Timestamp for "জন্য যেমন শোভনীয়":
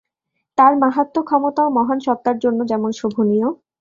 2.39-3.47